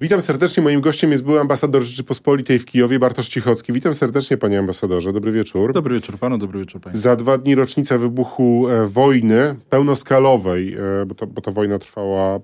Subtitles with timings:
[0.00, 0.62] Witam serdecznie.
[0.62, 3.72] Moim gościem jest były ambasador Rzeczypospolitej w Kijowie, Bartosz Cichocki.
[3.72, 5.12] Witam serdecznie, panie ambasadorze.
[5.12, 5.72] Dobry wieczór.
[5.72, 7.02] Dobry wieczór panu, dobry wieczór państwu.
[7.02, 12.40] Za dwa dni rocznica wybuchu e, wojny pełnoskalowej, e, bo, to, bo ta wojna trwała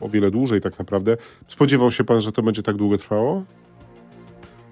[0.00, 1.16] o wiele dłużej tak naprawdę.
[1.48, 3.44] Spodziewał się pan, że to będzie tak długo trwało?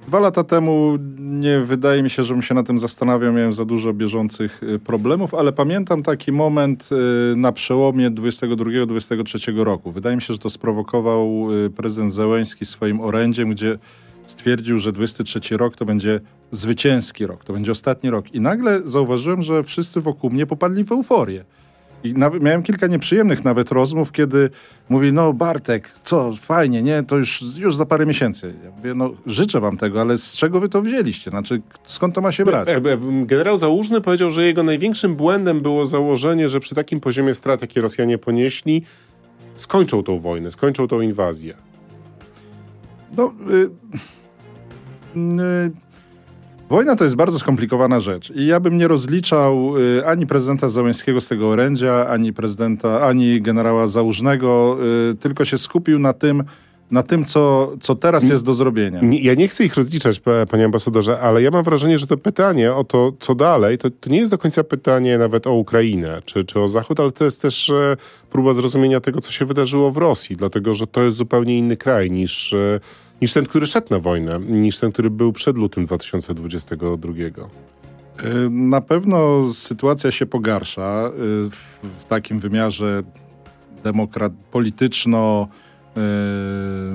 [0.08, 3.32] Dwa lata temu nie wydaje mi się, żebym się na tym zastanawiał.
[3.32, 6.88] Miałem za dużo bieżących y, problemów, ale pamiętam taki moment
[7.32, 9.92] y, na przełomie 22-23 roku.
[9.92, 13.78] Wydaje mi się, że to sprowokował y, prezydent Zełęński swoim orędziem, gdzie
[14.26, 16.20] stwierdził, że 23 rok to będzie
[16.50, 18.34] zwycięski rok, to będzie ostatni rok.
[18.34, 21.44] I nagle zauważyłem, że wszyscy wokół mnie popadli w euforię.
[22.04, 24.50] I nawet, miałem kilka nieprzyjemnych nawet rozmów, kiedy
[24.88, 28.54] mówi, no Bartek, co, fajnie, nie, to już, już za parę miesięcy.
[28.64, 31.30] Ja mówię, no życzę wam tego, ale z czego wy to wzięliście?
[31.30, 32.68] Znaczy, skąd to ma się brać?
[33.24, 37.80] Generał Załużny powiedział, że jego największym błędem było założenie, że przy takim poziomie strat, jakie
[37.80, 38.82] Rosjanie ponieśli,
[39.56, 41.54] skończą tą wojnę, skończą tą inwazję.
[43.16, 43.32] No...
[43.50, 43.70] Y,
[45.16, 45.87] y,
[46.70, 51.20] Wojna to jest bardzo skomplikowana rzecz i ja bym nie rozliczał y, ani prezydenta Załęskiego
[51.20, 54.78] z tego orędzia, ani prezydenta, ani generała Załużnego,
[55.10, 56.44] y, tylko się skupił na tym,
[56.90, 59.00] na tym, co, co teraz jest do zrobienia.
[59.02, 62.72] Nie, ja nie chcę ich rozliczać, panie ambasadorze, ale ja mam wrażenie, że to pytanie
[62.72, 66.44] o to, co dalej, to, to nie jest do końca pytanie nawet o Ukrainę czy,
[66.44, 67.96] czy o Zachód, ale to jest też e,
[68.30, 72.10] próba zrozumienia tego, co się wydarzyło w Rosji, dlatego że to jest zupełnie inny kraj
[72.10, 72.80] niż, e,
[73.22, 77.12] niż ten, który szedł na wojnę, niż ten, który był przed lutym 2022.
[77.12, 81.12] Y, na pewno sytuacja się pogarsza y,
[82.00, 83.02] w takim wymiarze
[83.84, 85.48] demokrat polityczno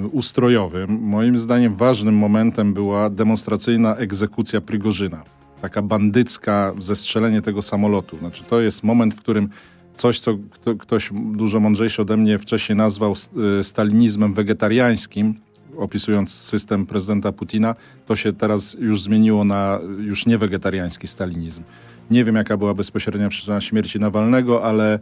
[0.02, 5.24] Yy, ustrojowym, moim zdaniem ważnym momentem była demonstracyjna egzekucja Prigorzyna.
[5.62, 8.18] Taka bandycka zestrzelenie tego samolotu.
[8.18, 9.50] Znaczy, to jest moment, w którym
[9.96, 10.38] coś, co
[10.80, 13.14] ktoś dużo mądrzejszy ode mnie wcześniej nazwał
[13.62, 15.36] stalinizmem wegetariańskim,
[15.78, 21.64] opisując system prezydenta Putina, to się teraz już zmieniło na już nie wegetariański stalinizm.
[22.12, 25.00] Nie wiem, jaka była bezpośrednia przyczyna śmierci Nawalnego, ale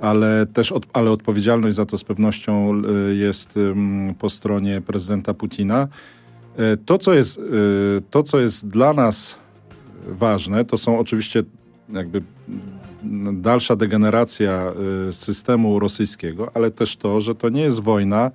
[0.00, 3.58] ale też od, ale odpowiedzialność za to z pewnością y, jest
[4.18, 5.88] po stronie prezydenta Putina.
[6.58, 7.42] E, to, co jest, y,
[8.10, 9.38] to, co jest dla nas
[10.08, 11.42] ważne, to są oczywiście
[11.88, 12.22] jakby
[13.32, 14.72] dalsza degeneracja
[15.08, 18.30] y, systemu rosyjskiego, ale też to, że to nie jest wojna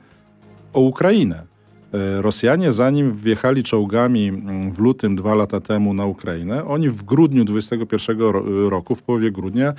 [0.73, 1.52] o Ukrainę.
[1.93, 7.03] E, Rosjanie, zanim wjechali czołgami mm, w lutym dwa lata temu na Ukrainę, oni w
[7.03, 9.73] grudniu 2021 roku, w połowie grudnia, e,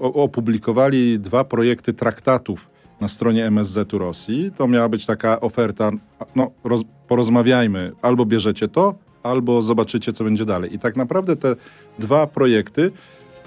[0.00, 2.70] opublikowali dwa projekty traktatów
[3.00, 4.50] na stronie MSZ-u Rosji.
[4.56, 5.90] To miała być taka oferta,
[6.36, 10.74] no roz, porozmawiajmy, albo bierzecie to, albo zobaczycie, co będzie dalej.
[10.74, 11.56] I tak naprawdę te
[11.98, 12.90] dwa projekty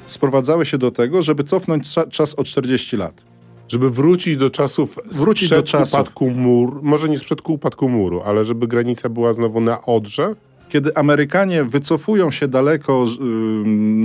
[0.06, 3.27] sprowadzały się do tego, żeby cofnąć czas o 40 lat
[3.68, 5.94] żeby wrócić do czasów wrócić sprzed do czasów.
[5.94, 10.36] upadku muru, może nie sprzed upadku muru, ale żeby granica była znowu na Odrze?
[10.70, 13.06] Kiedy Amerykanie wycofują się daleko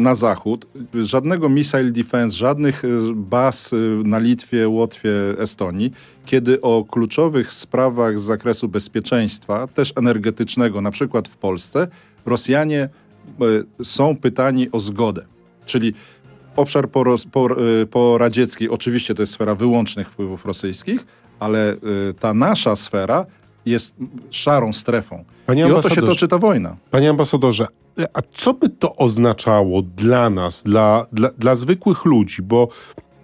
[0.01, 5.93] na zachód, żadnego missile defense, żadnych y, baz y, na Litwie, Łotwie, Estonii,
[6.27, 11.89] kiedy o kluczowych sprawach z zakresu bezpieczeństwa, też energetycznego, na przykład w Polsce,
[12.27, 12.89] Rosjanie
[13.81, 15.25] y, są pytani o zgodę.
[15.67, 15.95] Czyli
[16.57, 16.89] obszar
[17.91, 21.07] poradziecki, po, oczywiście to jest sfera wyłącznych wpływów rosyjskich,
[21.41, 21.79] ale y,
[22.21, 23.27] ta nasza sfera
[23.67, 23.95] jest
[24.31, 25.25] szarą strefą.
[25.47, 26.77] Panie I o to się toczy ta wojna.
[26.91, 27.67] Panie ambasadorze,
[28.15, 32.43] a co by to oznaczało dla nas, dla, dla, dla zwykłych ludzi?
[32.43, 32.69] Bo,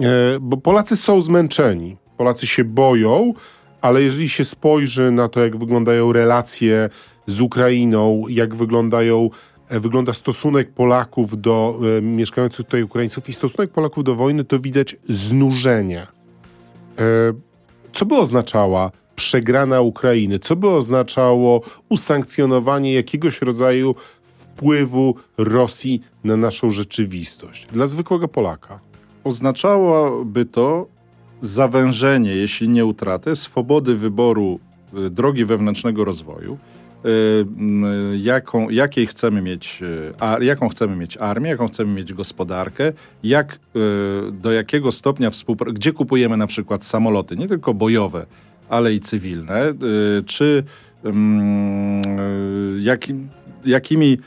[0.01, 0.05] e,
[0.41, 3.33] bo Polacy są zmęczeni, Polacy się boją,
[3.81, 6.91] ale jeżeli się spojrzy na to, jak wyglądają relacje
[7.27, 9.31] z Ukrainą, jak wyglądają
[9.71, 14.97] wygląda stosunek Polaków do e, mieszkających tutaj Ukraińców i stosunek Polaków do wojny, to widać
[15.09, 16.07] znużenie.
[16.99, 17.05] E,
[17.93, 20.39] co by oznaczała przegrana Ukrainy?
[20.39, 28.81] Co by oznaczało usankcjonowanie jakiegoś rodzaju wpływu Rosji na naszą rzeczywistość dla zwykłego Polaka?
[29.25, 30.87] Oznaczałoby to
[31.41, 34.61] zawężenie, jeśli nie utratę, swobody wyboru
[35.11, 36.59] drogi wewnętrznego rozwoju
[38.17, 39.83] jaką, jakiej chcemy mieć,
[40.41, 42.93] y, jaką chcemy mieć armię, jaką chcemy mieć gospodarkę,
[43.23, 43.59] jak, y,
[44.33, 48.27] do jakiego stopnia współpracy, gdzie kupujemy na przykład samoloty, nie tylko bojowe,
[48.69, 49.75] ale i cywilne,
[50.27, 50.65] czy
[52.81, 53.29] jakim,
[53.65, 54.19] jakimi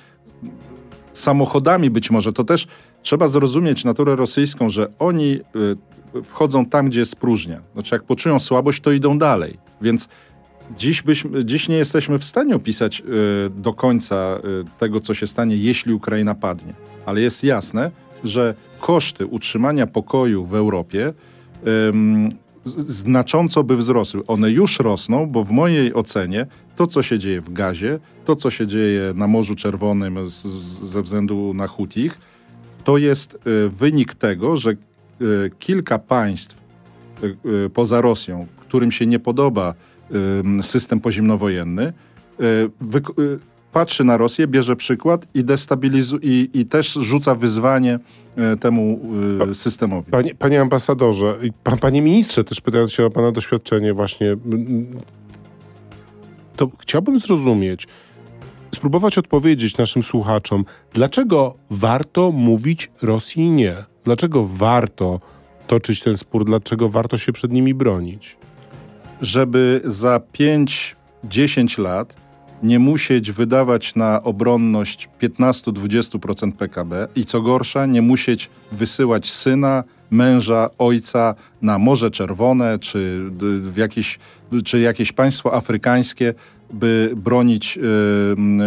[1.13, 2.67] samochodami być może, to też
[3.01, 5.39] trzeba zrozumieć naturę rosyjską, że oni
[6.24, 7.62] wchodzą tam, gdzie jest próżnia.
[7.74, 9.57] Znaczy, jak poczują słabość, to idą dalej.
[9.81, 10.07] Więc
[10.78, 13.04] Dziś, byśmy, dziś nie jesteśmy w stanie opisać y,
[13.50, 14.40] do końca
[14.75, 16.74] y, tego, co się stanie, jeśli Ukraina padnie.
[17.06, 17.92] Ale jest jasne,
[18.24, 21.13] że koszty utrzymania pokoju w Europie
[22.88, 24.25] znacząco by wzrosły.
[24.28, 28.52] One już rosną, bo w mojej ocenie to, co się dzieje w gazie, to, co
[28.52, 32.18] się dzieje na Morzu Czerwonym z, z, ze względu na Hutich,
[32.84, 34.75] to jest y, wynik tego, że y,
[35.60, 36.58] kilka państw
[37.46, 39.74] y, poza Rosją, którym się nie podoba
[40.62, 41.94] system pozimnowojenny,
[43.72, 48.00] patrzy na Rosję, bierze przykład i destabilizuje i, i też rzuca wyzwanie
[48.60, 49.00] temu
[49.54, 50.12] systemowi.
[50.12, 54.38] Panie, panie ambasadorze, pan, panie ministrze, też pytając się o pana doświadczenie właśnie,
[56.56, 57.88] to chciałbym zrozumieć,
[58.75, 63.75] spróbować odpowiedzieć naszym słuchaczom, dlaczego warto mówić Rosji nie?
[64.04, 65.19] Dlaczego warto
[65.68, 66.46] toczyć ten spór?
[66.46, 68.38] Dlaczego warto się przed nimi bronić?
[69.21, 72.15] Żeby za 5-10 lat
[72.63, 80.69] nie musieć wydawać na obronność 15-20% PKB i co gorsza, nie musieć wysyłać syna, męża,
[80.77, 83.29] ojca na Morze Czerwone czy,
[83.62, 84.19] w jakieś,
[84.65, 86.33] czy jakieś państwo afrykańskie,
[86.74, 87.79] by bronić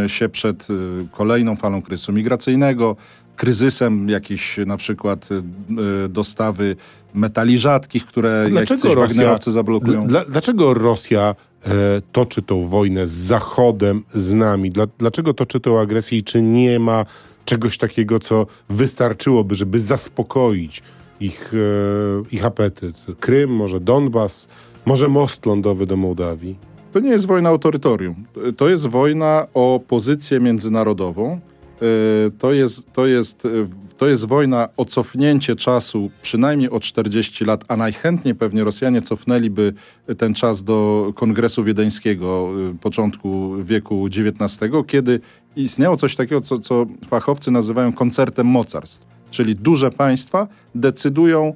[0.04, 2.96] y, się przed y, kolejną falą kryzysu migracyjnego,
[3.36, 6.76] kryzysem jakiś na przykład y, dostawy
[7.14, 10.06] metali rzadkich, które dlaczego Rosja, zablokują.
[10.06, 11.34] Dla, dlaczego Rosja
[11.66, 11.70] e,
[12.12, 14.70] toczy tą wojnę z Zachodem, z nami?
[14.70, 17.04] Dla, dlaczego toczy tę agresję i czy nie ma
[17.44, 20.82] czegoś takiego, co wystarczyłoby, żeby zaspokoić
[21.20, 22.96] ich, e, ich apetyt?
[23.20, 24.48] Krym, może Donbas,
[24.86, 26.56] może most lądowy do Mołdawii?
[26.92, 28.14] To nie jest wojna o terytorium.
[28.56, 31.40] To jest wojna o pozycję międzynarodową.
[31.82, 33.48] E, to jest, to, jest, e,
[33.96, 39.74] to jest wojna o cofnięcie czasu przynajmniej o 40 lat, a najchętniej pewnie Rosjanie cofnęliby
[40.18, 45.20] ten czas do Kongresu Wiedeńskiego e, początku wieku XIX, kiedy
[45.56, 49.06] istniało coś takiego, co, co fachowcy nazywają koncertem mocarstw.
[49.30, 51.54] Czyli duże państwa decydują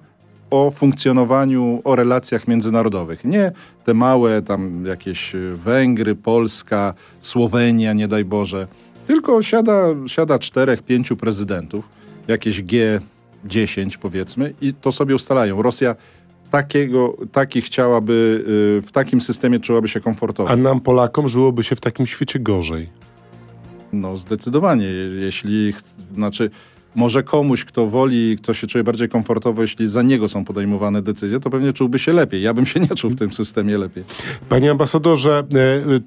[0.51, 3.25] o funkcjonowaniu, o relacjach międzynarodowych.
[3.25, 3.53] Nie
[3.85, 8.69] te małe tam jakieś Węgry, Polska, Słowenia, nie daj Boże.
[9.09, 11.89] Tylko siada, siada czterech, pięciu prezydentów,
[12.29, 15.63] jakieś G10 powiedzmy i to sobie ustalają.
[15.63, 15.97] Rosja
[16.51, 18.45] takiego, taki chciałaby,
[18.79, 20.51] y, w takim systemie czułaby się komfortowo.
[20.51, 22.89] A nam Polakom żyłoby się w takim świecie gorzej.
[23.93, 24.87] No zdecydowanie.
[25.21, 25.73] Jeśli,
[26.15, 26.51] znaczy
[26.99, 31.41] może komuś, kto woli, kto się czuje bardziej komfortowo, jeśli za niego są podejmowane decyzje,
[31.41, 32.43] to pewnie czułby się lepiej.
[32.43, 34.05] Ja bym się nie czuł w tym systemie lepiej.
[34.49, 35.45] Panie ambasadorze, e,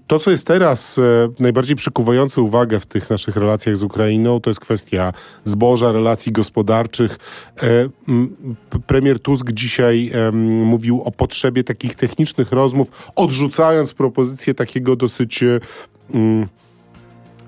[0.08, 1.02] to co jest teraz e,
[1.40, 5.14] najbardziej przykuwające uwagę w tych naszych relacjach z Ukrainą, to jest kwestia
[5.46, 7.18] zboża, relacji gospodarczych.
[7.64, 7.90] E,
[8.88, 10.12] premier Tusk dzisiaj
[10.66, 15.44] mówił o potrzebie takich technicznych rozmów, odrzucając propozycję takiego dosyć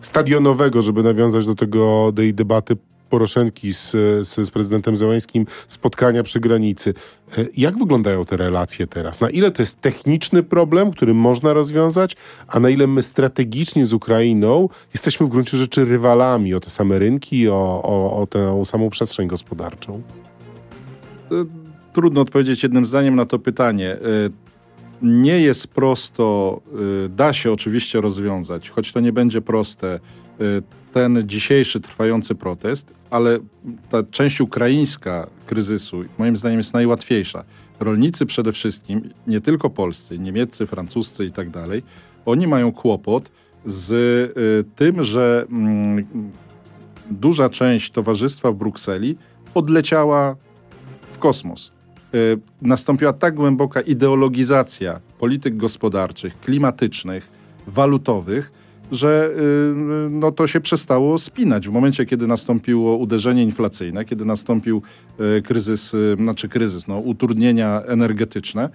[0.02, 2.78] stadionowego, żeby nawiązać do tego, tej debaty
[3.14, 3.92] Poroszenki z,
[4.28, 6.94] z, z prezydentem Zełańskim spotkania przy granicy.
[7.38, 9.22] E, jak wyglądają te relacje teraz?
[9.22, 12.16] Na ile to jest techniczny problem, który można rozwiązać,
[12.48, 17.00] a na ile my strategicznie z Ukrainą jesteśmy w gruncie rzeczy rywalami o te same
[17.00, 20.02] rynki, o, o, o tę samą przestrzeń gospodarczą?
[21.32, 21.36] E,
[21.94, 23.92] trudno odpowiedzieć jednym zdaniem na to pytanie.
[23.92, 24.00] E,
[25.02, 26.62] nie jest prosto,
[27.10, 30.00] da się oczywiście rozwiązać, choć to nie będzie proste
[30.94, 33.40] ten dzisiejszy trwający protest, ale
[33.90, 37.44] ta część ukraińska kryzysu moim zdaniem jest najłatwiejsza.
[37.80, 41.84] Rolnicy przede wszystkim, nie tylko polscy, niemieccy, francuscy i tak dalej,
[42.26, 43.32] oni mają kłopot
[43.66, 45.46] z y, tym, że
[46.00, 46.06] y,
[47.12, 49.18] duża część towarzystwa w Brukseli
[49.56, 50.36] odleciała
[51.12, 51.72] w kosmos.
[52.16, 57.28] Y, nastąpiła tak głęboka ideologizacja polityk gospodarczych, klimatycznych,
[57.68, 58.63] walutowych,
[58.94, 59.32] że
[60.08, 61.68] y, no, to się przestało spinać.
[61.68, 64.82] W momencie, kiedy nastąpiło uderzenie inflacyjne, kiedy nastąpił
[65.38, 68.70] y, kryzys, y, znaczy kryzys, no, utrudnienia energetyczne,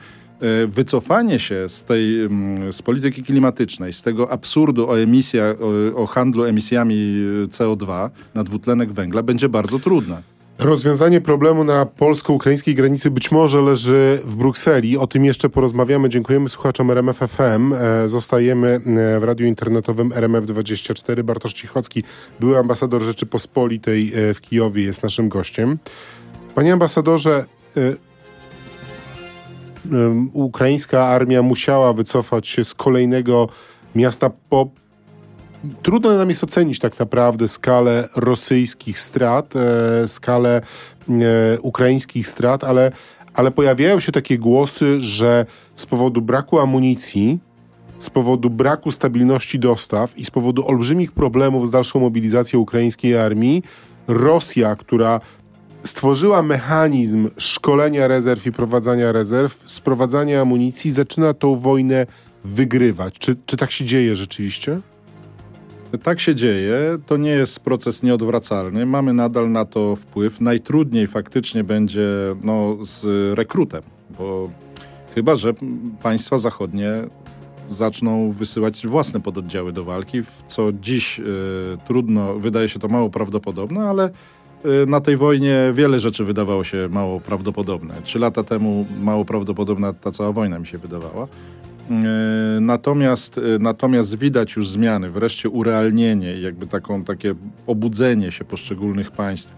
[0.68, 6.06] wycofanie się z tej, mm, z polityki klimatycznej, z tego absurdu o emisjach, o, o
[6.06, 7.14] handlu emisjami
[7.48, 10.22] CO2 na dwutlenek węgla będzie bardzo trudne.
[10.58, 14.96] Rozwiązanie problemu na polsko-ukraińskiej granicy być może leży w Brukseli.
[14.96, 16.08] O tym jeszcze porozmawiamy.
[16.08, 17.72] Dziękujemy słuchaczom RMF FM.
[17.72, 21.22] E, zostajemy e, w radiu internetowym RMF24.
[21.22, 22.04] Bartosz Cichocki,
[22.40, 25.78] były ambasador Rzeczypospolitej e, w Kijowie, jest naszym gościem.
[26.54, 27.44] Panie ambasadorze,
[30.32, 33.48] ukraińska armia musiała wycofać się z kolejnego
[33.94, 34.68] miasta po
[35.82, 40.60] Trudno nam jest ocenić tak naprawdę skalę rosyjskich strat, e, skalę
[41.08, 42.92] e, ukraińskich strat, ale,
[43.34, 47.38] ale pojawiają się takie głosy, że z powodu braku amunicji,
[47.98, 53.62] z powodu braku stabilności dostaw i z powodu olbrzymich problemów z dalszą mobilizacją ukraińskiej armii,
[54.08, 55.20] Rosja, która
[55.82, 62.06] stworzyła mechanizm szkolenia rezerw i prowadzenia rezerw, sprowadzania amunicji, zaczyna tą wojnę
[62.44, 63.18] wygrywać.
[63.18, 64.80] Czy, czy tak się dzieje rzeczywiście?
[66.02, 66.98] Tak się dzieje.
[67.06, 68.86] To nie jest proces nieodwracalny.
[68.86, 70.40] Mamy nadal na to wpływ.
[70.40, 72.08] Najtrudniej faktycznie będzie
[72.42, 73.06] no, z
[73.38, 73.82] rekrutem,
[74.18, 74.50] bo
[75.14, 75.54] chyba, że
[76.02, 76.90] państwa zachodnie
[77.68, 81.24] zaczną wysyłać własne pododdziały do walki, co dziś y,
[81.86, 84.10] trudno, wydaje się to mało prawdopodobne, ale
[84.64, 87.94] y, na tej wojnie wiele rzeczy wydawało się mało prawdopodobne.
[88.02, 91.28] Trzy lata temu mało prawdopodobna ta cała wojna mi się wydawała.
[91.90, 97.34] Y, natomiast, natomiast widać już zmiany, wreszcie urealnienie, jakby taką, takie
[97.66, 99.56] obudzenie się poszczególnych państw,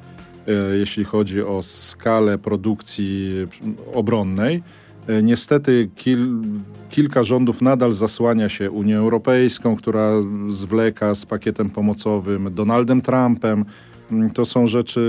[0.79, 3.47] jeśli chodzi o skalę produkcji
[3.95, 4.63] obronnej
[5.11, 6.43] E, niestety kil,
[6.91, 10.11] kilka rządów nadal zasłania się Unią Europejską, która
[10.49, 13.65] zwleka z pakietem pomocowym, Donaldem Trumpem.
[14.13, 15.01] Mm, to są rzeczy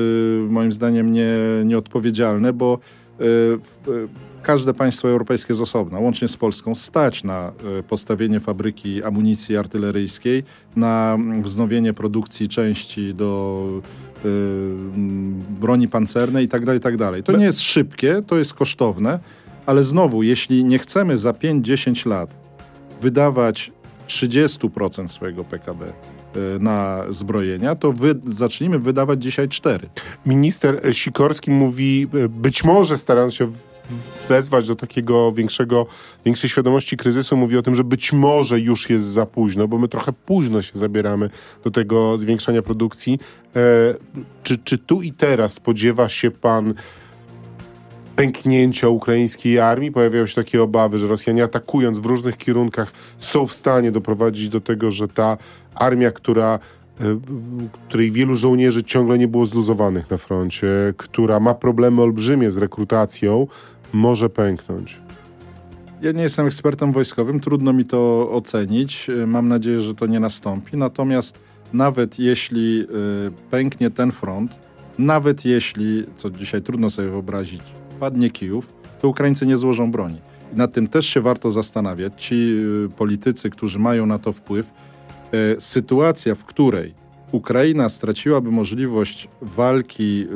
[0.50, 1.34] moim zdaniem nie,
[1.66, 2.80] nieodpowiedzialne, bo
[4.44, 7.52] każde państwo europejskie z osobna, łącznie z Polską, stać na
[7.88, 10.44] postawienie fabryki amunicji artyleryjskiej,
[10.76, 13.68] na wznowienie produkcji części do
[14.26, 14.30] y,
[15.60, 17.12] broni pancernej itd., tak itd.
[17.12, 19.20] Tak to nie jest szybkie, to jest kosztowne.
[19.66, 22.38] Ale znowu, jeśli nie chcemy za 5-10 lat
[23.02, 23.72] wydawać
[24.08, 25.94] 30% swojego PKB e,
[26.60, 29.90] na zbrojenia, to wy, zacznijmy wydawać dzisiaj 4.
[30.26, 33.52] Minister Sikorski mówi, e, być może starając się
[34.30, 35.86] wezwać do takiego większego,
[36.26, 39.88] większej świadomości kryzysu, mówi o tym, że być może już jest za późno, bo my
[39.88, 41.30] trochę późno się zabieramy
[41.64, 43.20] do tego zwiększania produkcji.
[43.56, 43.60] E,
[44.44, 46.74] czy, czy tu i teraz spodziewa się pan
[48.16, 49.92] pęknięcia ukraińskiej armii.
[49.92, 54.62] Pojawiają się takie obawy, że Rosjanie atakując w różnych kierunkach są w stanie doprowadzić do
[54.62, 55.38] tego, że ta
[55.76, 56.60] armia, która
[57.02, 57.20] e,
[57.90, 60.68] której wielu żołnierzy ciągle nie było zluzowanych na froncie,
[60.98, 63.48] która ma problemy olbrzymie z rekrutacją,
[63.94, 65.02] może pęknąć.
[66.02, 69.08] Ja nie jestem ekspertem wojskowym, trudno mi to ocenić.
[69.28, 70.78] Mam nadzieję, że to nie nastąpi.
[70.78, 71.40] Natomiast
[71.74, 72.86] nawet jeśli e,
[73.52, 74.60] pęknie ten front,
[74.98, 77.62] nawet jeśli, co dzisiaj trudno sobie wyobrazić,
[78.00, 80.18] padnie Kijów, to Ukraińcy nie złożą broni.
[80.54, 82.14] I nad tym też się warto zastanawiać.
[82.18, 82.36] Ci
[82.86, 84.72] y, politycy, którzy mają na to wpływ,
[85.32, 86.94] e, sytuacja, w której
[87.32, 90.28] Ukraina straciłaby możliwość walki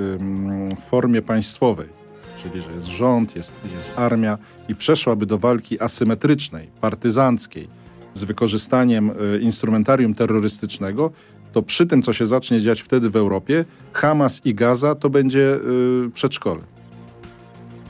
[0.78, 1.90] w formie państwowej,
[2.38, 4.38] czyli że jest rząd, jest, jest armia
[4.68, 7.68] i przeszłaby do walki asymetrycznej, partyzanckiej,
[8.14, 11.12] z wykorzystaniem e, instrumentarium terrorystycznego,
[11.54, 15.56] to przy tym, co się zacznie dziać wtedy w Europie, Hamas i Gaza to będzie
[15.56, 16.62] y, przedszkole.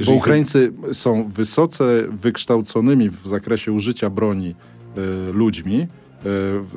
[0.05, 4.55] Bo Ukraińcy są wysoce wykształconymi w zakresie użycia broni
[5.29, 5.87] y, ludźmi,
[6.25, 6.29] y,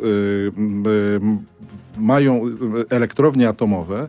[0.07, 1.21] y,
[1.99, 2.41] mają
[2.91, 4.09] elektrownie atomowe,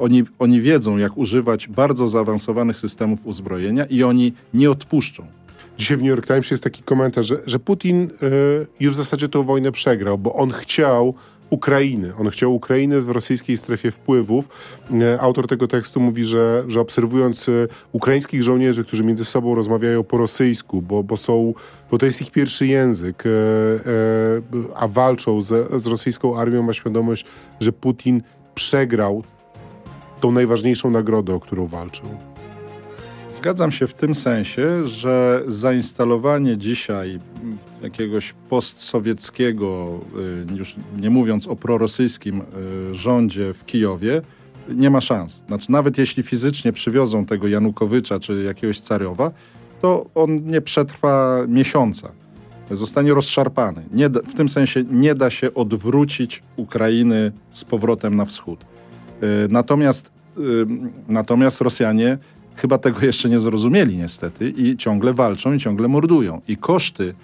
[0.00, 5.26] oni, oni wiedzą, jak używać bardzo zaawansowanych systemów uzbrojenia i oni nie odpuszczą.
[5.78, 9.28] Dzisiaj w New York Times jest taki komentarz, że, że Putin y, już w zasadzie
[9.28, 11.14] tę wojnę przegrał, bo on chciał
[11.50, 12.12] Ukrainy.
[12.18, 14.48] On chciał Ukrainy w rosyjskiej strefie wpływów.
[14.90, 20.04] Y, autor tego tekstu mówi, że, że obserwując y, ukraińskich żołnierzy, którzy między sobą rozmawiają
[20.04, 21.54] po rosyjsku, bo, bo, są,
[21.90, 23.24] bo to jest ich pierwszy język,
[24.74, 27.24] a walczą z, z rosyjską armią, ma świadomość,
[27.60, 28.22] że Putin
[28.54, 29.22] przegrał
[30.20, 32.06] tą najważniejszą nagrodę, o którą walczył.
[33.30, 37.20] Zgadzam się w tym sensie, że zainstalowanie dzisiaj
[37.82, 40.00] jakiegoś postsowieckiego,
[40.52, 42.42] y, już nie mówiąc o prorosyjskim
[42.90, 44.22] y, rządzie w Kijowie,
[44.68, 45.42] nie ma szans.
[45.46, 49.30] Znaczy, nawet jeśli fizycznie przywiozą tego Janukowycza czy jakiegoś Carowa,
[49.80, 52.12] to on nie przetrwa miesiąca.
[52.70, 53.84] Zostanie rozszarpany.
[54.10, 58.64] Da, w tym sensie nie da się odwrócić Ukrainy z powrotem na wschód.
[59.22, 60.12] Y, natomiast,
[61.08, 62.18] natomiast Rosjanie
[62.56, 66.40] chyba tego jeszcze nie zrozumieli niestety i ciągle walczą i ciągle mordują.
[66.48, 67.14] I koszty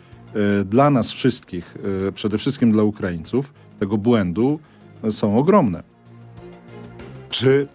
[0.61, 1.77] y, dla nas wszystkich,
[2.15, 4.61] przede wszystkim dla Ukraińców, tego błędu
[5.11, 5.83] są ogromne.
[7.31, 7.67] Czy,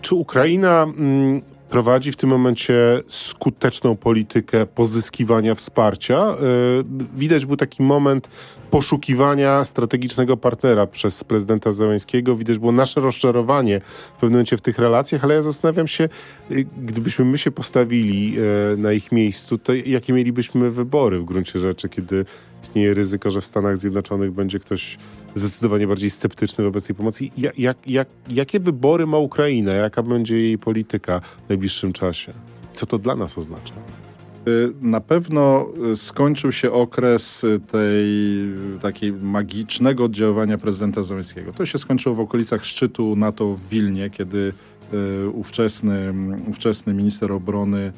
[0.00, 6.26] czy Ukraina mm, prowadzi w tym momencie skuteczną politykę pozyskiwania wsparcia?
[7.16, 8.28] Widać był taki moment
[8.72, 12.36] poszukiwania strategicznego partnera przez prezydenta Załęskiego.
[12.36, 16.08] Widać było nasze rozczarowanie w pewnym momencie w tych relacjach, ale ja zastanawiam się,
[16.50, 18.36] y, gdybyśmy my się postawili
[18.72, 22.24] e, na ich miejscu, to jakie mielibyśmy wybory w gruncie rzeczy, kiedy
[22.62, 24.98] istnieje ryzyko, że w Stanach Zjednoczonych będzie ktoś
[25.36, 27.24] zdecydowanie bardziej sceptyczny wobec tej pomocy.
[27.38, 29.72] Jak, jak, jak, jakie wybory ma Ukraina?
[29.72, 32.32] Jaka będzie jej polityka w najbliższym czasie?
[32.74, 33.74] Co to dla nas oznacza?
[34.48, 38.06] Y, na pewno y, skończył się okres y, tej
[38.80, 41.52] takiej magicznego oddziaływania prezydenta Zełenskiego.
[41.52, 44.52] To się skończyło w okolicach szczytu NATO w Wilnie, kiedy
[45.32, 46.14] ówczesny,
[46.48, 47.92] ówczesny minister obrony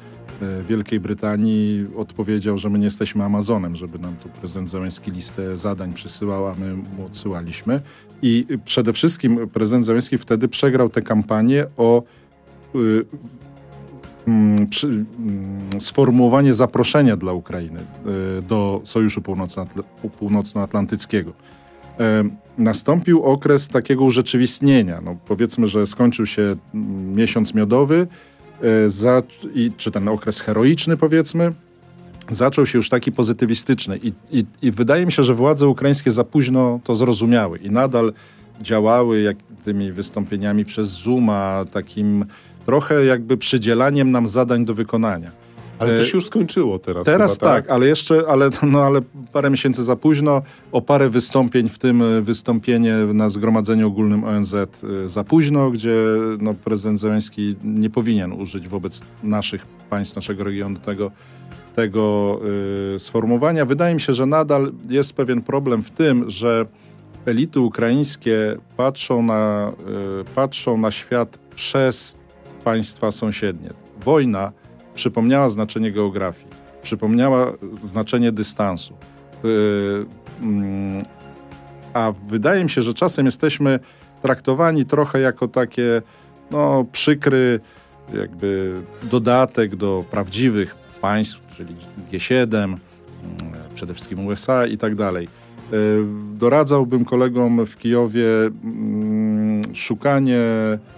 [0.69, 5.93] Wielkiej Brytanii odpowiedział, że my nie jesteśmy Amazonem, żeby nam tu prezydent Załęski listę zadań
[5.93, 7.81] przysyłał, a my mu odsyłaliśmy.
[8.21, 12.03] I przede wszystkim prezydent Załęski wtedy przegrał tę kampanię o
[14.69, 15.05] przy, mm,
[15.79, 19.21] sformułowanie zaproszenia dla Ukrainy y, do Sojuszu
[20.19, 21.31] Północnoatlantyckiego.
[21.31, 21.33] Y,
[22.57, 25.01] nastąpił okres takiego urzeczywistnienia.
[25.01, 28.07] No, powiedzmy, że skończył się mm, miesiąc miodowy,
[28.85, 31.53] y, za, i, czy ten okres heroiczny, powiedzmy,
[32.29, 33.99] zaczął się już taki pozytywistyczny.
[34.03, 38.13] I, i, I wydaje mi się, że władze ukraińskie za późno to zrozumiały i nadal
[38.61, 42.25] działały jak, tymi wystąpieniami przez Zooma, takim
[42.65, 45.31] trochę jakby przydzielaniem nam zadań do wykonania.
[45.79, 47.05] Ale to e, się już skończyło teraz.
[47.05, 47.65] Teraz chyba, tak?
[47.65, 50.41] tak, ale jeszcze, ale, no, ale parę miesięcy za późno,
[50.71, 54.67] o parę wystąpień, w tym e, wystąpienie na Zgromadzeniu Ogólnym ONZ e,
[55.05, 55.95] za późno, gdzie
[56.39, 61.11] no, prezydent Zeleński nie powinien użyć wobec naszych państw, naszego regionu tego,
[61.75, 62.39] tego
[62.95, 63.65] y, sformułowania.
[63.65, 66.65] Wydaje mi się, że nadal jest pewien problem w tym, że
[67.25, 69.71] elity ukraińskie patrzą na,
[70.35, 72.15] patrzą na świat przez
[72.65, 73.69] państwa sąsiednie.
[74.05, 74.51] Wojna
[74.93, 76.47] przypomniała znaczenie geografii,
[76.81, 77.53] przypomniała
[77.83, 78.93] znaczenie dystansu.
[78.93, 80.05] Y,
[80.41, 81.01] mm,
[81.93, 83.79] a wydaje mi się, że czasem jesteśmy
[84.21, 86.01] traktowani trochę jako takie
[86.51, 87.59] no, przykry
[88.13, 91.75] jakby dodatek do prawdziwych państw, czyli
[92.11, 92.77] G7, mm,
[93.75, 95.27] przede wszystkim USA i tak dalej.
[95.73, 95.77] E,
[96.37, 99.04] doradzałbym kolegom w Kijowie mm,
[99.79, 100.39] szukanie,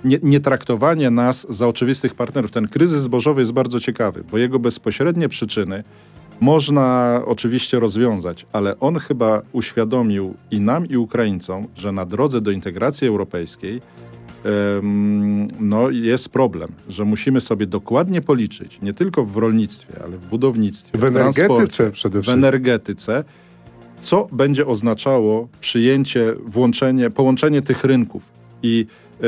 [0.04, 2.52] nie, nie, traktowanie nas za oczywistych partnerów.
[2.52, 5.84] Ten kryzys zbożowy jest bardzo ciekawy, bo jego bezpośrednie przyczyny
[6.40, 12.52] można oczywiście rozwiązać, ale on chyba uświadomił i nam, i Ukraińcom, że na drodze do
[12.52, 13.82] integracji europejskiej
[15.60, 20.98] no jest problem, że musimy sobie dokładnie policzyć, nie tylko w rolnictwie, ale w budownictwie,
[20.98, 22.42] w, w energetyce przede wszystkim.
[22.42, 23.24] W energetyce,
[24.00, 28.38] co będzie oznaczało przyjęcie, włączenie, połączenie tych rynków.
[28.64, 28.86] I
[29.22, 29.26] e,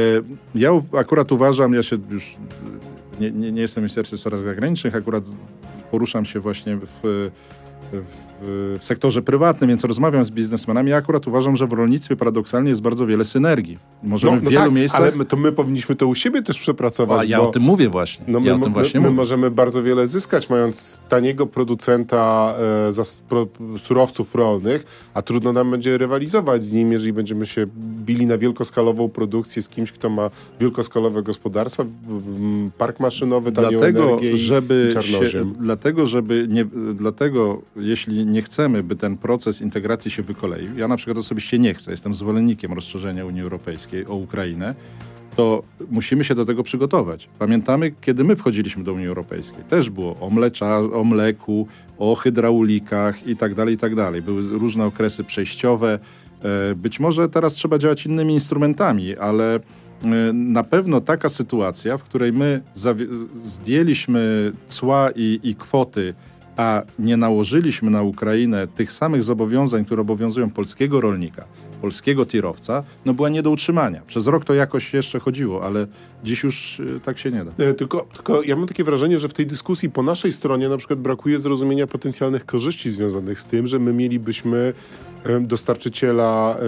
[0.55, 2.37] ja akurat uważam, ja się już
[3.19, 5.23] nie, nie, nie jestem w Ministerstwie Spraw Zagranicznych, akurat
[5.91, 7.29] poruszam się właśnie w,
[7.91, 10.89] w w sektorze prywatnym, więc rozmawiam z biznesmenami.
[10.89, 13.77] Ja akurat uważam, że w rolnictwie paradoksalnie jest bardzo wiele synergii.
[14.03, 15.01] Możemy no, no w wielu tak, miejscach...
[15.01, 17.19] Ale my, to my powinniśmy to u siebie też przepracować.
[17.19, 17.49] A ja bo...
[17.49, 18.25] o tym mówię właśnie.
[18.27, 22.53] No my, ja o tym właśnie my, my możemy bardzo wiele zyskać, mając taniego producenta
[22.89, 23.47] e, pro,
[23.77, 27.65] surowców rolnych, a trudno nam będzie rywalizować z nim, jeżeli będziemy się
[28.05, 31.85] bili na wielkoskalową produkcję z kimś, kto ma wielkoskalowe gospodarstwa,
[32.77, 38.83] park maszynowy, tanią dlatego, energię żeby i się, Dlatego, żeby nie, dlatego jeśli nie chcemy,
[38.83, 43.25] by ten proces integracji się wykoleił, ja na przykład osobiście nie chcę, jestem zwolennikiem rozszerzenia
[43.25, 44.75] Unii Europejskiej o Ukrainę,
[45.35, 47.29] to musimy się do tego przygotować.
[47.39, 49.63] Pamiętamy, kiedy my wchodziliśmy do Unii Europejskiej.
[49.63, 54.21] Też było o, mlecza, o mleku, o hydraulikach i tak dalej, i tak dalej.
[54.21, 55.99] Były różne okresy przejściowe.
[56.43, 59.59] E, być może teraz trzeba działać innymi instrumentami, ale e,
[60.33, 62.61] na pewno taka sytuacja, w której my
[63.43, 66.13] zdjęliśmy cła i, i kwoty
[66.59, 71.45] a nie nałożyliśmy na Ukrainę tych samych zobowiązań, które obowiązują polskiego rolnika,
[71.81, 74.01] polskiego tirowca, no była nie do utrzymania.
[74.07, 75.87] Przez rok to jakoś jeszcze chodziło, ale
[76.23, 77.51] dziś już y, tak się nie da.
[77.65, 80.77] E, tylko, tylko ja mam takie wrażenie, że w tej dyskusji po naszej stronie na
[80.77, 84.73] przykład brakuje zrozumienia potencjalnych korzyści związanych z tym, że my mielibyśmy
[85.41, 86.63] dostarczyciela e,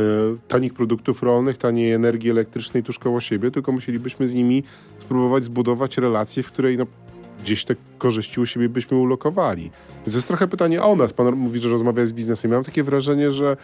[0.48, 4.64] tanich produktów rolnych, taniej energii elektrycznej tuż koło siebie, tylko musielibyśmy z nimi
[4.98, 6.86] spróbować zbudować relację, w której no,
[7.44, 9.72] gdzieś te korzyści u siebie byśmy ulokowali.
[10.06, 11.14] Więc jest trochę pytanie o nas.
[11.14, 12.52] Pan mówi, że rozmawia z biznesem.
[12.52, 13.58] Ja mam takie wrażenie, że,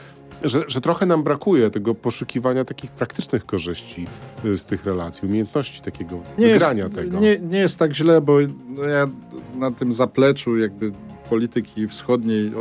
[0.44, 4.08] że, że trochę nam brakuje tego poszukiwania takich praktycznych korzyści
[4.44, 7.20] z tych relacji, umiejętności takiego nie wygrania jest, tego.
[7.20, 9.08] Nie, nie jest tak źle, bo ja
[9.56, 10.92] na tym zapleczu jakby
[11.30, 12.52] polityki wschodniej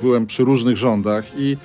[0.00, 1.56] byłem przy różnych rządach i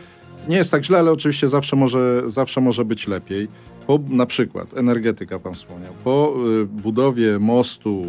[0.47, 3.47] nie jest tak źle, ale oczywiście zawsze może, zawsze może być lepiej.
[3.87, 8.03] Po, na przykład energetyka, pan wspomniał, po y, budowie mostu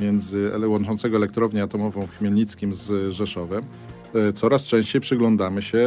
[0.00, 3.64] między łączącego elektrownię atomową w Chmielnickim z Rzeszowem,
[4.14, 5.78] e, coraz częściej przyglądamy się,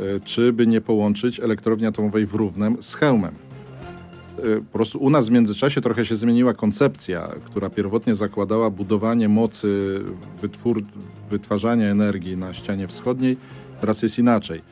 [0.00, 3.34] e, czy by nie połączyć elektrowni atomowej w Równem z Chełmem.
[4.38, 9.28] E, po prostu u nas w międzyczasie trochę się zmieniła koncepcja, która pierwotnie zakładała budowanie
[9.28, 10.00] mocy
[10.42, 10.82] wytwór,
[11.30, 13.36] wytwarzania energii na ścianie wschodniej.
[13.80, 14.62] Teraz jest inaczej.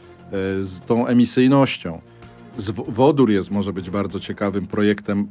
[0.60, 2.00] Z tą emisyjnością.
[2.88, 5.28] Wodór jest, może być bardzo ciekawym projektem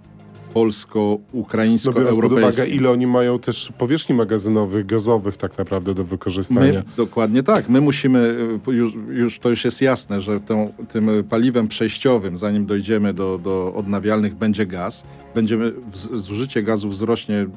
[1.86, 6.74] No biorąc pod uwagę, ile oni mają też powierzchni magazynowych, gazowych tak naprawdę do wykorzystania.
[6.74, 7.70] My, dokładnie tak.
[7.70, 8.20] My musimy,
[8.68, 13.38] y, już, już to już jest jasne, że tą, tym paliwem przejściowym, zanim dojdziemy do,
[13.38, 15.04] do odnawialnych, będzie gaz.
[15.36, 15.74] Będziemy,
[16.14, 17.48] zużycie gazu wzrośnie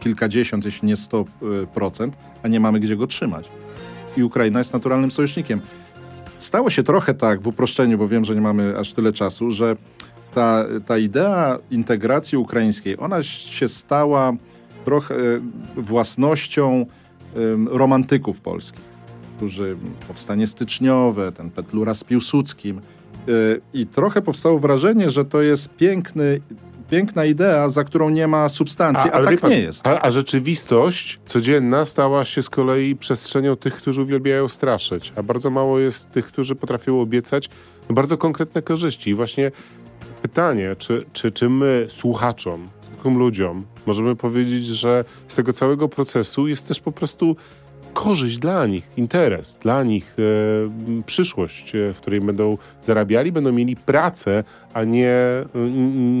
[0.00, 2.10] kilkadziesiąt, jeśli nie 100%,
[2.42, 3.48] a nie mamy gdzie go trzymać.
[4.16, 5.60] I Ukraina jest naturalnym sojusznikiem.
[6.38, 9.76] Stało się trochę tak w uproszczeniu, bo wiem, że nie mamy aż tyle czasu, że
[10.34, 14.32] ta, ta idea integracji ukraińskiej, ona się stała
[14.84, 15.14] trochę
[15.76, 16.86] własnością
[17.66, 18.84] romantyków polskich,
[19.36, 19.76] którzy
[20.08, 22.80] powstanie styczniowe, ten Petlura z Piłsudskim.
[23.28, 26.40] Y, I trochę powstało wrażenie, że to jest piękny
[26.90, 29.86] piękna idea, za którą nie ma substancji, a, a tak pan, nie jest.
[29.86, 35.50] A, a, rzeczywistość codzienna stała się z kolei przestrzenią tych, którzy uwielbiają straszyć, a bardzo
[35.50, 37.48] mało jest tych, którzy potrafią obiecać
[37.90, 39.10] bardzo konkretne korzyści.
[39.10, 39.50] I właśnie
[40.22, 42.68] pytanie, czy, czy, czy my, słuchaczom,
[43.04, 47.36] ludziom, możemy powiedzieć, że z tego całego procesu jest też po prostu
[47.92, 53.76] korzyść dla nich, interes dla nich, e, przyszłość, e, w której będą zarabiali, będą mieli
[53.76, 55.14] pracę, a nie,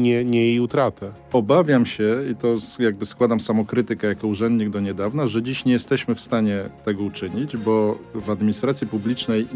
[0.02, 1.12] nie, nie jej utratę.
[1.32, 6.14] Obawiam się, i to jakby składam samokrytykę jako urzędnik do niedawna, że dziś nie jesteśmy
[6.14, 9.46] w stanie tego uczynić, bo w administracji publicznej,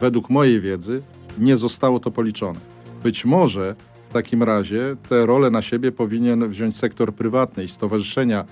[0.00, 1.02] według mojej wiedzy,
[1.38, 2.60] nie zostało to policzone.
[3.02, 3.74] Być może
[4.10, 8.44] w takim razie te role na siebie powinien wziąć sektor prywatny i stowarzyszenia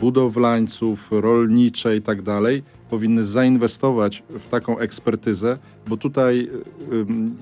[0.00, 6.50] budowlańców, rolnicze i tak dalej, powinny zainwestować w taką ekspertyzę, bo tutaj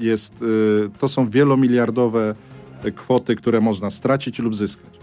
[0.01, 2.35] jest, y, to są wielomiliardowe
[2.97, 4.99] kwoty, które można stracić lub zyskać.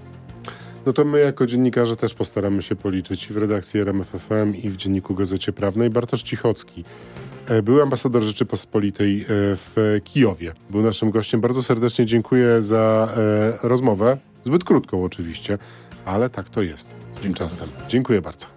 [0.85, 4.77] No to my jako dziennikarze też postaramy się policzyć i w redakcji RMFFM i w
[4.77, 5.89] Dzienniku Gazecie Prawnej.
[5.89, 6.83] Bartosz Cichocki,
[7.63, 10.53] był ambasador Rzeczypospolitej e, w Kijowie.
[10.69, 11.41] Był naszym gościem.
[11.41, 14.17] Bardzo serdecznie dziękuję za e, rozmowę.
[14.43, 15.57] Zbyt krótką oczywiście,
[16.05, 16.87] ale tak to jest.
[17.21, 17.67] Tymczasem.
[17.87, 18.56] Dziękuję bardzo.